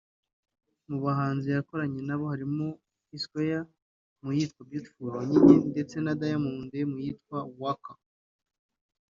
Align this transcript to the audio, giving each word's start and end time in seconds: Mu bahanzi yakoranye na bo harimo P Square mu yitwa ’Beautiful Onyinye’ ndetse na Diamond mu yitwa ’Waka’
Mu 0.89 0.97
bahanzi 1.03 1.47
yakoranye 1.55 1.99
na 2.07 2.15
bo 2.19 2.25
harimo 2.33 2.65
P 3.07 3.09
Square 3.23 3.61
mu 4.23 4.29
yitwa 4.37 4.61
’Beautiful 4.63 5.11
Onyinye’ 5.21 5.55
ndetse 5.71 5.95
na 6.01 6.13
Diamond 6.21 6.71
mu 6.91 6.97
yitwa 7.05 7.37
’Waka’ 7.61 7.93